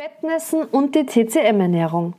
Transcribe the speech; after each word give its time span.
Bettnässen 0.00 0.62
und 0.62 0.94
die 0.94 1.04
TCM-Ernährung. 1.04 2.14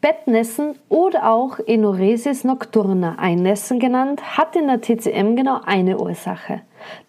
Bettnässen 0.00 0.76
oder 0.88 1.28
auch 1.28 1.58
Enuresis 1.58 2.44
nocturna, 2.44 3.16
Einnässen 3.18 3.80
genannt, 3.80 4.38
hat 4.38 4.54
in 4.54 4.68
der 4.68 4.80
TCM 4.80 5.34
genau 5.34 5.58
eine 5.66 5.98
Ursache. 5.98 6.60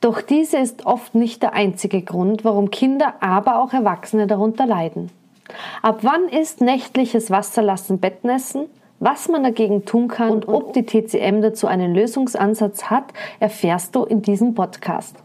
Doch 0.02 0.24
diese 0.24 0.58
ist 0.58 0.88
oft 0.88 1.14
nicht 1.14 1.44
der 1.44 1.54
einzige 1.54 2.02
Grund, 2.02 2.44
warum 2.44 2.72
Kinder, 2.72 3.14
aber 3.20 3.62
auch 3.62 3.72
Erwachsene 3.72 4.26
darunter 4.26 4.66
leiden. 4.66 5.12
Ab 5.84 6.00
wann 6.02 6.28
ist 6.28 6.60
nächtliches 6.60 7.30
Wasserlassen 7.30 8.00
Bettnässen? 8.00 8.66
Was 8.98 9.30
man 9.30 9.44
dagegen 9.44 9.86
tun 9.86 10.08
kann 10.08 10.32
und 10.32 10.48
ob 10.48 10.74
die 10.74 10.88
TCM 10.88 11.44
dazu 11.44 11.68
einen 11.68 11.94
Lösungsansatz 11.94 12.86
hat, 12.86 13.14
erfährst 13.40 13.96
du 13.96 14.06
in 14.06 14.24
diesem 14.24 14.56
Podcast. 14.56 15.16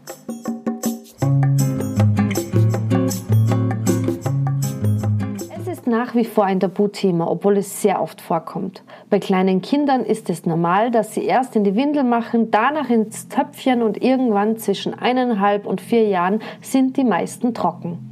Wie 6.15 6.25
vor 6.25 6.45
ein 6.45 6.59
Tabuthema, 6.59 7.27
obwohl 7.27 7.57
es 7.57 7.81
sehr 7.81 8.01
oft 8.01 8.21
vorkommt. 8.21 8.83
Bei 9.09 9.19
kleinen 9.19 9.61
Kindern 9.61 10.03
ist 10.03 10.29
es 10.29 10.45
normal, 10.45 10.91
dass 10.91 11.13
sie 11.13 11.25
erst 11.25 11.55
in 11.55 11.63
die 11.63 11.75
Windel 11.75 12.03
machen, 12.03 12.51
danach 12.51 12.89
ins 12.89 13.27
Töpfchen 13.27 13.81
und 13.81 14.01
irgendwann 14.01 14.57
zwischen 14.57 14.93
eineinhalb 14.93 15.65
und 15.65 15.81
vier 15.81 16.07
Jahren 16.07 16.41
sind 16.61 16.97
die 16.97 17.03
meisten 17.03 17.53
trocken. 17.53 18.11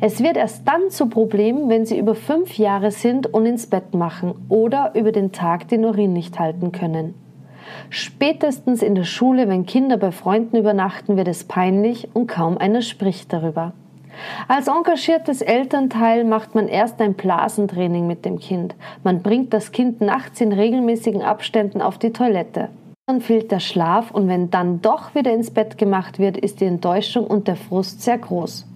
Es 0.00 0.22
wird 0.22 0.36
erst 0.36 0.66
dann 0.66 0.90
zu 0.90 1.08
Problem, 1.08 1.68
wenn 1.68 1.86
sie 1.86 1.98
über 1.98 2.14
fünf 2.14 2.58
Jahre 2.58 2.90
sind 2.90 3.32
und 3.32 3.46
ins 3.46 3.66
Bett 3.66 3.94
machen 3.94 4.34
oder 4.48 4.92
über 4.94 5.12
den 5.12 5.32
Tag 5.32 5.68
den 5.68 5.84
Urin 5.84 6.12
nicht 6.12 6.38
halten 6.38 6.72
können. 6.72 7.14
Spätestens 7.90 8.82
in 8.82 8.94
der 8.94 9.04
Schule, 9.04 9.48
wenn 9.48 9.66
Kinder 9.66 9.96
bei 9.96 10.10
Freunden 10.10 10.56
übernachten, 10.56 11.16
wird 11.16 11.28
es 11.28 11.44
peinlich 11.44 12.08
und 12.14 12.26
kaum 12.26 12.58
einer 12.58 12.82
spricht 12.82 13.32
darüber. 13.32 13.72
Als 14.48 14.68
engagiertes 14.68 15.42
Elternteil 15.42 16.24
macht 16.24 16.54
man 16.54 16.68
erst 16.68 17.00
ein 17.00 17.14
Blasentraining 17.14 18.06
mit 18.06 18.24
dem 18.24 18.38
Kind. 18.38 18.74
Man 19.04 19.22
bringt 19.22 19.52
das 19.52 19.72
Kind 19.72 20.00
nachts 20.00 20.40
in 20.40 20.52
regelmäßigen 20.52 21.22
Abständen 21.22 21.82
auf 21.82 21.98
die 21.98 22.12
Toilette. 22.12 22.68
Dann 23.06 23.20
fehlt 23.20 23.50
der 23.50 23.60
Schlaf 23.60 24.10
und 24.10 24.28
wenn 24.28 24.50
dann 24.50 24.82
doch 24.82 25.14
wieder 25.14 25.32
ins 25.32 25.50
Bett 25.50 25.78
gemacht 25.78 26.18
wird, 26.18 26.36
ist 26.36 26.60
die 26.60 26.66
Enttäuschung 26.66 27.26
und 27.26 27.48
der 27.48 27.56
Frust 27.56 28.02
sehr 28.02 28.18
groß. 28.18 28.66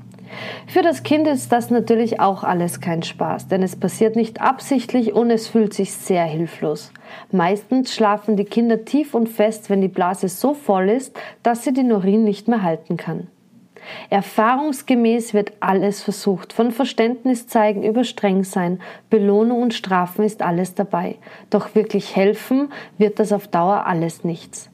Für 0.67 0.83
das 0.83 1.03
Kind 1.03 1.27
ist 1.27 1.53
das 1.53 1.71
natürlich 1.71 2.21
auch 2.21 2.43
alles 2.43 2.81
kein 2.81 3.03
Spaß, 3.03 3.49
denn 3.49 3.63
es 3.63 3.77
passiert 3.77 4.17
nicht 4.17 4.41
absichtlich 4.41 5.13
und 5.13 5.31
es 5.31 5.49
fühlt 5.49 5.75
sich 5.75 5.93
sehr 5.93 6.25
hilflos. 6.25 6.93
Meistens 7.31 7.95
schlafen 7.95 8.37
die 8.37 8.45
Kinder 8.45 8.85
tief 8.85 9.15
und 9.15 9.29
fest, 9.29 9.69
wenn 9.69 9.81
die 9.81 9.89
Blase 9.89 10.29
so 10.29 10.55
voll 10.55 10.89
ist, 10.89 11.15
dass 11.43 11.65
sie 11.65 11.75
den 11.75 11.93
Urin 11.93 12.25
nicht 12.25 12.49
mehr 12.49 12.63
halten 12.63 12.97
kann. 12.97 13.29
Erfahrungsgemäß 14.11 15.35
wird 15.35 15.53
alles 15.61 16.03
versucht, 16.03 16.53
von 16.53 16.71
Verständnis 16.71 17.47
zeigen 17.47 17.83
über 17.83 18.05
streng 18.05 18.45
sein, 18.45 18.81
Belohnung 19.11 19.63
und 19.63 19.75
Strafen 19.75 20.25
ist 20.25 20.43
alles 20.43 20.75
dabei. 20.75 21.17
Doch 21.51 21.75
wirklich 21.75 22.17
helfen 22.17 22.73
wird 22.99 23.19
das 23.19 23.33
auf 23.33 23.49
Dauer 23.49 23.87
alles 23.87 24.25
nichts. 24.25 24.71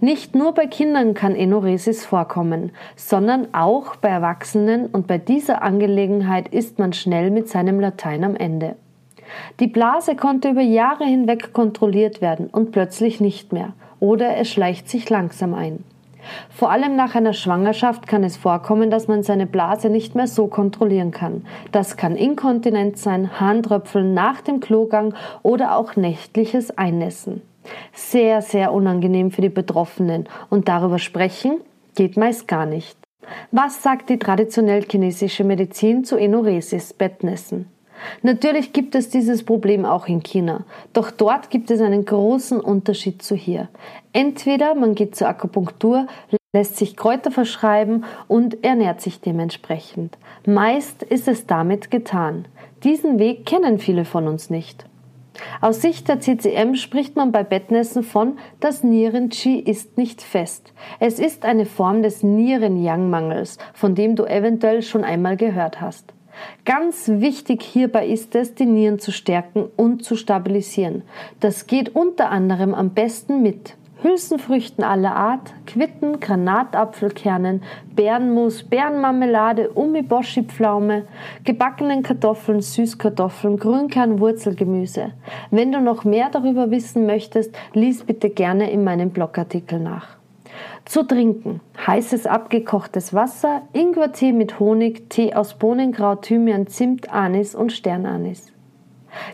Nicht 0.00 0.34
nur 0.34 0.52
bei 0.52 0.66
Kindern 0.66 1.14
kann 1.14 1.34
Enuresis 1.34 2.04
vorkommen, 2.04 2.72
sondern 2.96 3.48
auch 3.54 3.96
bei 3.96 4.08
Erwachsenen 4.08 4.86
und 4.86 5.06
bei 5.06 5.18
dieser 5.18 5.62
Angelegenheit 5.62 6.48
ist 6.48 6.78
man 6.78 6.92
schnell 6.92 7.30
mit 7.30 7.48
seinem 7.48 7.80
Latein 7.80 8.24
am 8.24 8.36
Ende. 8.36 8.76
Die 9.60 9.66
Blase 9.66 10.16
konnte 10.16 10.50
über 10.50 10.62
Jahre 10.62 11.04
hinweg 11.04 11.52
kontrolliert 11.52 12.20
werden 12.20 12.46
und 12.46 12.72
plötzlich 12.72 13.20
nicht 13.20 13.52
mehr, 13.52 13.74
oder 14.00 14.36
es 14.36 14.48
schleicht 14.48 14.88
sich 14.88 15.10
langsam 15.10 15.54
ein. 15.54 15.84
Vor 16.50 16.70
allem 16.70 16.96
nach 16.96 17.14
einer 17.14 17.32
Schwangerschaft 17.32 18.06
kann 18.06 18.24
es 18.24 18.36
vorkommen, 18.36 18.90
dass 18.90 19.08
man 19.08 19.22
seine 19.22 19.46
Blase 19.46 19.90
nicht 19.90 20.14
mehr 20.14 20.26
so 20.26 20.46
kontrollieren 20.46 21.10
kann. 21.10 21.44
Das 21.72 21.96
kann 21.96 22.16
Inkontinenz 22.16 23.02
sein, 23.02 23.40
Harntröpfeln 23.40 24.14
nach 24.14 24.40
dem 24.40 24.60
Klogang 24.60 25.14
oder 25.42 25.76
auch 25.76 25.96
nächtliches 25.96 26.76
Einnässen. 26.76 27.42
Sehr, 27.92 28.42
sehr 28.42 28.72
unangenehm 28.72 29.30
für 29.30 29.42
die 29.42 29.48
Betroffenen 29.48 30.28
und 30.50 30.68
darüber 30.68 30.98
sprechen 30.98 31.60
geht 31.94 32.16
meist 32.16 32.46
gar 32.46 32.66
nicht. 32.66 32.96
Was 33.50 33.82
sagt 33.82 34.08
die 34.08 34.18
traditionell 34.18 34.84
chinesische 34.84 35.44
Medizin 35.44 36.04
zu 36.04 36.16
Enuresis, 36.16 36.92
Bettnässen? 36.92 37.66
Natürlich 38.22 38.72
gibt 38.72 38.94
es 38.94 39.08
dieses 39.08 39.44
Problem 39.44 39.84
auch 39.84 40.08
in 40.08 40.22
China, 40.22 40.64
doch 40.92 41.10
dort 41.10 41.50
gibt 41.50 41.70
es 41.70 41.80
einen 41.80 42.04
großen 42.04 42.60
Unterschied 42.60 43.22
zu 43.22 43.34
hier. 43.34 43.68
Entweder 44.12 44.74
man 44.74 44.94
geht 44.94 45.16
zur 45.16 45.28
Akupunktur, 45.28 46.06
lässt 46.52 46.76
sich 46.76 46.96
Kräuter 46.96 47.30
verschreiben 47.30 48.04
und 48.28 48.64
ernährt 48.64 49.00
sich 49.00 49.20
dementsprechend. 49.20 50.16
Meist 50.46 51.02
ist 51.02 51.28
es 51.28 51.46
damit 51.46 51.90
getan. 51.90 52.46
Diesen 52.82 53.18
Weg 53.18 53.44
kennen 53.46 53.78
viele 53.78 54.04
von 54.04 54.26
uns 54.26 54.48
nicht. 54.48 54.86
Aus 55.60 55.82
Sicht 55.82 56.08
der 56.08 56.20
CCM 56.20 56.76
spricht 56.76 57.16
man 57.16 57.32
bei 57.32 57.42
Bettnässen 57.44 58.02
von, 58.02 58.38
das 58.60 58.82
Nieren-Qi 58.82 59.58
ist 59.58 59.98
nicht 59.98 60.22
fest. 60.22 60.72
Es 60.98 61.18
ist 61.18 61.44
eine 61.44 61.66
Form 61.66 62.02
des 62.02 62.22
Nieren-Yang-Mangels, 62.22 63.58
von 63.74 63.94
dem 63.94 64.16
du 64.16 64.24
eventuell 64.24 64.82
schon 64.82 65.04
einmal 65.04 65.36
gehört 65.36 65.80
hast. 65.80 66.14
Ganz 66.64 67.08
wichtig 67.08 67.62
hierbei 67.62 68.06
ist 68.06 68.34
es, 68.34 68.54
die 68.54 68.66
Nieren 68.66 68.98
zu 68.98 69.12
stärken 69.12 69.66
und 69.76 70.04
zu 70.04 70.16
stabilisieren. 70.16 71.02
Das 71.40 71.66
geht 71.66 71.94
unter 71.94 72.30
anderem 72.30 72.74
am 72.74 72.90
besten 72.90 73.42
mit 73.42 73.76
Hülsenfrüchten 74.02 74.84
aller 74.84 75.16
Art, 75.16 75.54
Quitten, 75.66 76.20
Granatapfelkernen, 76.20 77.62
Bärenmus, 77.94 78.62
Bärenmarmelade, 78.62 79.70
Umeboshi-Pflaume, 79.70 81.06
gebackenen 81.44 82.02
Kartoffeln, 82.02 82.60
Süßkartoffeln, 82.60 83.56
Grünkernwurzelgemüse. 83.56 85.12
Wenn 85.50 85.72
du 85.72 85.80
noch 85.80 86.04
mehr 86.04 86.28
darüber 86.30 86.70
wissen 86.70 87.06
möchtest, 87.06 87.56
lies 87.72 88.04
bitte 88.04 88.28
gerne 88.28 88.70
in 88.70 88.84
meinem 88.84 89.10
Blogartikel 89.10 89.80
nach. 89.80 90.15
Zu 90.84 91.02
trinken. 91.02 91.60
Heißes 91.86 92.26
abgekochtes 92.26 93.14
Wasser, 93.14 93.62
Ingwertee 93.72 94.32
mit 94.32 94.60
Honig, 94.60 95.10
Tee 95.10 95.34
aus 95.34 95.54
Bohnenkraut, 95.54 96.22
Thymian, 96.22 96.66
Zimt, 96.66 97.12
Anis 97.12 97.54
und 97.54 97.72
Sternanis. 97.72 98.52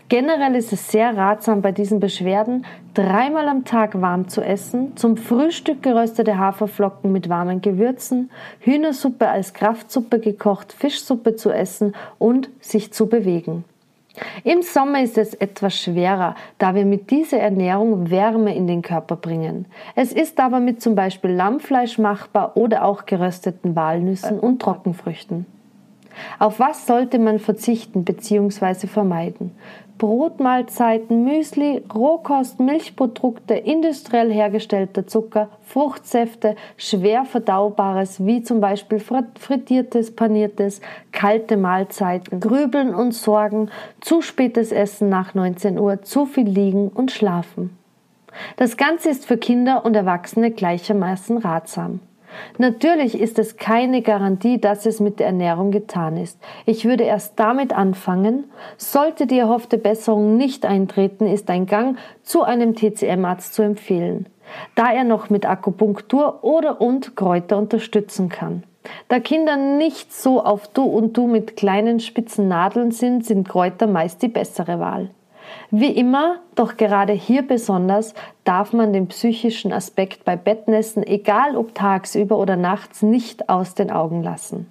Generell 0.09 0.55
ist 0.55 0.73
es 0.73 0.89
sehr 0.89 1.15
ratsam 1.17 1.61
bei 1.61 1.71
diesen 1.71 1.99
Beschwerden, 1.99 2.65
dreimal 2.93 3.47
am 3.47 3.65
Tag 3.65 3.99
warm 4.01 4.27
zu 4.27 4.41
essen, 4.41 4.95
zum 4.95 5.17
Frühstück 5.17 5.83
geröstete 5.83 6.37
Haferflocken 6.37 7.11
mit 7.11 7.29
warmen 7.29 7.61
Gewürzen, 7.61 8.29
Hühnersuppe 8.59 9.27
als 9.27 9.53
Kraftsuppe 9.53 10.19
gekocht, 10.19 10.73
Fischsuppe 10.73 11.35
zu 11.35 11.51
essen 11.51 11.93
und 12.19 12.49
sich 12.59 12.93
zu 12.93 13.07
bewegen. 13.07 13.65
Im 14.43 14.61
Sommer 14.61 15.01
ist 15.01 15.17
es 15.17 15.33
etwas 15.33 15.75
schwerer, 15.75 16.35
da 16.59 16.75
wir 16.75 16.85
mit 16.85 17.09
dieser 17.09 17.39
Ernährung 17.39 18.09
Wärme 18.11 18.55
in 18.55 18.67
den 18.67 18.81
Körper 18.81 19.15
bringen. 19.15 19.65
Es 19.95 20.11
ist 20.11 20.39
aber 20.39 20.59
mit 20.59 20.81
zum 20.81 20.95
Beispiel 20.95 21.31
Lammfleisch 21.31 21.97
machbar 21.97 22.55
oder 22.55 22.85
auch 22.85 23.05
gerösteten 23.05 23.75
Walnüssen 23.75 24.39
und 24.39 24.61
Trockenfrüchten. 24.61 25.45
Auf 26.39 26.59
was 26.59 26.85
sollte 26.85 27.19
man 27.19 27.39
verzichten 27.39 28.03
bzw. 28.03 28.87
vermeiden? 28.87 29.51
Brotmahlzeiten, 29.97 31.23
Müsli, 31.23 31.83
Rohkost, 31.93 32.59
Milchprodukte, 32.59 33.53
industriell 33.53 34.31
hergestellter 34.31 35.07
Zucker, 35.07 35.49
Fruchtsäfte, 35.61 36.55
schwer 36.77 37.25
verdaubares 37.25 38.25
wie 38.25 38.41
zum 38.41 38.59
Beispiel 38.59 38.99
frittiertes, 38.99 40.15
paniertes, 40.15 40.81
kalte 41.11 41.57
Mahlzeiten, 41.57 42.39
Grübeln 42.39 42.93
und 42.93 43.13
Sorgen, 43.13 43.69
zu 44.01 44.21
spätes 44.21 44.71
Essen 44.71 45.09
nach 45.09 45.35
19 45.35 45.79
Uhr, 45.79 46.01
zu 46.01 46.25
viel 46.25 46.49
liegen 46.49 46.89
und 46.89 47.11
schlafen. 47.11 47.77
Das 48.57 48.77
Ganze 48.77 49.09
ist 49.09 49.25
für 49.25 49.37
Kinder 49.37 49.85
und 49.85 49.95
Erwachsene 49.95 50.51
gleichermaßen 50.51 51.37
ratsam. 51.37 51.99
Natürlich 52.57 53.19
ist 53.19 53.39
es 53.39 53.57
keine 53.57 54.01
Garantie, 54.01 54.59
dass 54.59 54.85
es 54.85 54.99
mit 54.99 55.19
der 55.19 55.27
Ernährung 55.27 55.71
getan 55.71 56.17
ist. 56.17 56.39
Ich 56.65 56.85
würde 56.85 57.03
erst 57.03 57.39
damit 57.39 57.73
anfangen. 57.73 58.45
Sollte 58.77 59.27
die 59.27 59.39
erhoffte 59.39 59.77
Besserung 59.77 60.37
nicht 60.37 60.65
eintreten, 60.65 61.27
ist 61.27 61.49
ein 61.49 61.65
Gang 61.65 61.97
zu 62.21 62.43
einem 62.43 62.75
TCM-Arzt 62.75 63.53
zu 63.53 63.61
empfehlen, 63.61 64.27
da 64.75 64.91
er 64.91 65.03
noch 65.03 65.29
mit 65.29 65.45
Akupunktur 65.45 66.43
oder 66.43 66.81
und 66.81 67.15
Kräuter 67.15 67.57
unterstützen 67.57 68.29
kann. 68.29 68.63
Da 69.07 69.19
Kinder 69.19 69.55
nicht 69.55 70.13
so 70.13 70.43
auf 70.43 70.67
Du 70.67 70.83
und 70.83 71.15
Du 71.15 71.27
mit 71.27 71.55
kleinen 71.55 71.99
spitzen 71.99 72.47
Nadeln 72.47 72.91
sind, 72.91 73.25
sind 73.25 73.47
Kräuter 73.47 73.87
meist 73.87 74.21
die 74.21 74.27
bessere 74.27 74.79
Wahl. 74.79 75.09
Wie 75.71 75.91
immer, 75.91 76.39
doch 76.55 76.77
gerade 76.77 77.13
hier 77.13 77.41
besonders, 77.41 78.13
darf 78.43 78.73
man 78.73 78.93
den 78.93 79.07
psychischen 79.07 79.73
Aspekt 79.73 80.23
bei 80.23 80.35
Bettnässen, 80.35 81.01
egal 81.05 81.55
ob 81.55 81.73
tagsüber 81.73 82.37
oder 82.37 82.55
nachts, 82.55 83.01
nicht 83.01 83.49
aus 83.49 83.73
den 83.73 83.89
Augen 83.89 84.23
lassen. 84.23 84.67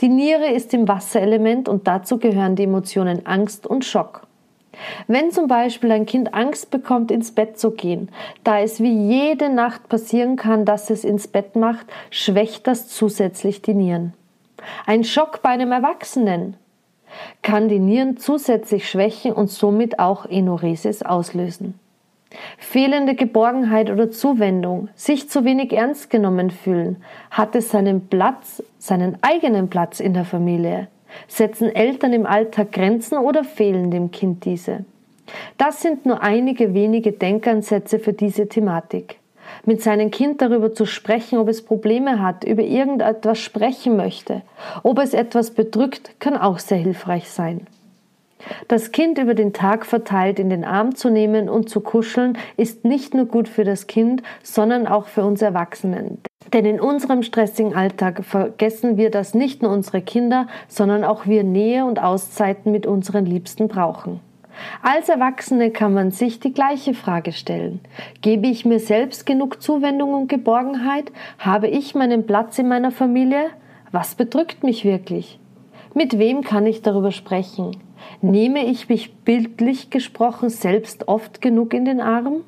Die 0.00 0.08
Niere 0.08 0.48
ist 0.48 0.72
im 0.74 0.88
Wasserelement 0.88 1.68
und 1.68 1.86
dazu 1.86 2.18
gehören 2.18 2.56
die 2.56 2.64
Emotionen 2.64 3.26
Angst 3.26 3.66
und 3.66 3.84
Schock. 3.84 4.22
Wenn 5.06 5.30
zum 5.30 5.48
Beispiel 5.48 5.90
ein 5.92 6.06
Kind 6.06 6.34
Angst 6.34 6.70
bekommt, 6.70 7.10
ins 7.10 7.32
Bett 7.32 7.58
zu 7.58 7.72
gehen, 7.72 8.10
da 8.44 8.60
es 8.60 8.80
wie 8.80 8.92
jede 8.92 9.48
Nacht 9.48 9.88
passieren 9.88 10.36
kann, 10.36 10.64
dass 10.64 10.90
es 10.90 11.04
ins 11.04 11.26
Bett 11.26 11.56
macht, 11.56 11.86
schwächt 12.10 12.66
das 12.66 12.88
zusätzlich 12.88 13.62
die 13.62 13.74
Nieren. 13.74 14.14
Ein 14.86 15.04
Schock 15.04 15.42
bei 15.42 15.50
einem 15.50 15.72
Erwachsenen, 15.72 16.56
kann 17.42 17.68
die 17.68 17.78
Nieren 17.78 18.16
zusätzlich 18.16 18.88
schwächen 18.88 19.32
und 19.32 19.50
somit 19.50 19.98
auch 19.98 20.26
Enuresis 20.26 21.02
auslösen. 21.02 21.78
Fehlende 22.58 23.14
Geborgenheit 23.14 23.90
oder 23.90 24.10
Zuwendung, 24.10 24.88
sich 24.94 25.30
zu 25.30 25.44
wenig 25.44 25.72
ernst 25.72 26.10
genommen 26.10 26.50
fühlen, 26.50 27.02
hat 27.30 27.56
es 27.56 27.70
seinen 27.70 28.08
Platz, 28.08 28.62
seinen 28.78 29.16
eigenen 29.22 29.70
Platz 29.70 30.00
in 30.00 30.12
der 30.12 30.24
Familie? 30.24 30.88
Setzen 31.26 31.74
Eltern 31.74 32.12
im 32.12 32.26
Alltag 32.26 32.72
Grenzen 32.72 33.16
oder 33.18 33.44
fehlen 33.44 33.90
dem 33.90 34.10
Kind 34.10 34.44
diese? 34.44 34.84
Das 35.56 35.80
sind 35.80 36.06
nur 36.06 36.22
einige 36.22 36.74
wenige 36.74 37.12
Denkansätze 37.12 37.98
für 37.98 38.12
diese 38.12 38.48
Thematik. 38.48 39.18
Mit 39.64 39.82
seinem 39.82 40.10
Kind 40.10 40.40
darüber 40.42 40.72
zu 40.72 40.86
sprechen, 40.86 41.38
ob 41.38 41.48
es 41.48 41.62
Probleme 41.62 42.22
hat, 42.22 42.44
über 42.44 42.62
irgendetwas 42.62 43.38
sprechen 43.38 43.96
möchte, 43.96 44.42
ob 44.82 44.98
es 44.98 45.14
etwas 45.14 45.50
bedrückt, 45.50 46.20
kann 46.20 46.36
auch 46.36 46.58
sehr 46.58 46.78
hilfreich 46.78 47.28
sein. 47.28 47.66
Das 48.68 48.92
Kind 48.92 49.18
über 49.18 49.34
den 49.34 49.52
Tag 49.52 49.84
verteilt 49.84 50.38
in 50.38 50.50
den 50.50 50.64
Arm 50.64 50.94
zu 50.94 51.10
nehmen 51.10 51.48
und 51.48 51.68
zu 51.68 51.80
kuscheln, 51.80 52.38
ist 52.56 52.84
nicht 52.84 53.14
nur 53.14 53.26
gut 53.26 53.48
für 53.48 53.64
das 53.64 53.86
Kind, 53.86 54.22
sondern 54.42 54.86
auch 54.86 55.06
für 55.06 55.24
uns 55.24 55.42
Erwachsenen. 55.42 56.18
Denn 56.52 56.64
in 56.64 56.80
unserem 56.80 57.22
stressigen 57.22 57.74
Alltag 57.74 58.24
vergessen 58.24 58.96
wir, 58.96 59.10
dass 59.10 59.34
nicht 59.34 59.62
nur 59.62 59.72
unsere 59.72 60.00
Kinder, 60.00 60.46
sondern 60.66 61.04
auch 61.04 61.26
wir 61.26 61.42
Nähe 61.42 61.84
und 61.84 62.02
Auszeiten 62.02 62.72
mit 62.72 62.86
unseren 62.86 63.26
Liebsten 63.26 63.68
brauchen. 63.68 64.20
Als 64.82 65.08
Erwachsene 65.08 65.70
kann 65.70 65.94
man 65.94 66.10
sich 66.10 66.40
die 66.40 66.52
gleiche 66.52 66.94
Frage 66.94 67.32
stellen. 67.32 67.80
Gebe 68.20 68.46
ich 68.46 68.64
mir 68.64 68.80
selbst 68.80 69.26
genug 69.26 69.62
Zuwendung 69.62 70.14
und 70.14 70.28
Geborgenheit? 70.28 71.12
Habe 71.38 71.68
ich 71.68 71.94
meinen 71.94 72.26
Platz 72.26 72.58
in 72.58 72.68
meiner 72.68 72.90
Familie? 72.90 73.46
Was 73.92 74.14
bedrückt 74.14 74.62
mich 74.62 74.84
wirklich? 74.84 75.38
Mit 75.94 76.18
wem 76.18 76.42
kann 76.42 76.66
ich 76.66 76.82
darüber 76.82 77.12
sprechen? 77.12 77.76
Nehme 78.20 78.64
ich 78.66 78.88
mich 78.88 79.14
bildlich 79.16 79.90
gesprochen 79.90 80.50
selbst 80.50 81.08
oft 81.08 81.40
genug 81.40 81.74
in 81.74 81.84
den 81.84 82.00
Arm? 82.00 82.44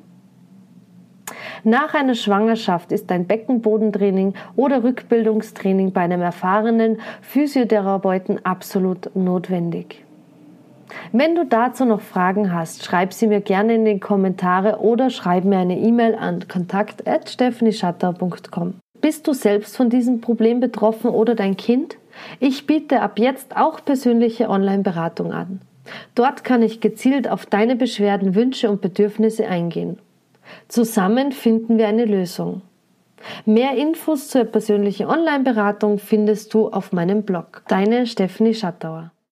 Nach 1.63 1.93
einer 1.93 2.15
Schwangerschaft 2.15 2.91
ist 2.91 3.11
ein 3.11 3.25
Beckenbodentraining 3.25 4.33
oder 4.55 4.83
Rückbildungstraining 4.83 5.91
bei 5.91 6.01
einem 6.01 6.21
erfahrenen 6.21 6.99
Physiotherapeuten 7.21 8.45
absolut 8.45 9.15
notwendig. 9.15 10.03
Wenn 11.11 11.35
du 11.35 11.45
dazu 11.45 11.85
noch 11.85 12.01
Fragen 12.01 12.51
hast, 12.53 12.83
schreib 12.83 13.13
sie 13.13 13.27
mir 13.27 13.41
gerne 13.41 13.75
in 13.75 13.85
den 13.85 13.99
Kommentare 13.99 14.79
oder 14.79 15.09
schreib 15.09 15.45
mir 15.45 15.59
eine 15.59 15.79
E-Mail 15.79 16.15
an 16.15 16.47
kontakt@stephanieSchatter.com. 16.47 18.73
Bist 18.99 19.27
du 19.27 19.33
selbst 19.33 19.77
von 19.77 19.89
diesem 19.89 20.21
Problem 20.21 20.59
betroffen 20.59 21.09
oder 21.09 21.33
dein 21.35 21.57
Kind? 21.57 21.97
Ich 22.39 22.67
biete 22.67 23.01
ab 23.01 23.19
jetzt 23.19 23.57
auch 23.57 23.83
persönliche 23.83 24.49
Online-Beratung 24.49 25.33
an. 25.33 25.61
Dort 26.13 26.43
kann 26.43 26.61
ich 26.61 26.81
gezielt 26.81 27.27
auf 27.27 27.45
deine 27.45 27.75
Beschwerden, 27.75 28.35
Wünsche 28.35 28.69
und 28.69 28.81
Bedürfnisse 28.81 29.47
eingehen. 29.47 29.97
Zusammen 30.67 31.31
finden 31.31 31.77
wir 31.77 31.87
eine 31.87 32.05
Lösung. 32.05 32.61
Mehr 33.45 33.77
Infos 33.77 34.29
zur 34.29 34.45
persönlichen 34.45 35.07
Online-Beratung 35.07 35.99
findest 35.99 36.53
du 36.53 36.69
auf 36.69 36.91
meinem 36.91 37.23
Blog. 37.23 37.63
Deine 37.67 38.07
Stephanie 38.07 38.53
Schattauer. 38.53 39.11